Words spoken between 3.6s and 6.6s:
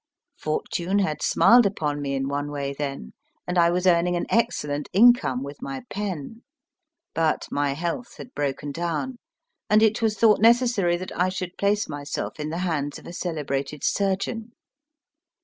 was earning an excellent income with my pen.